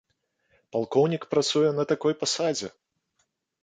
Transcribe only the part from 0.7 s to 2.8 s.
Палкоўнік працуе на такой пасадзе!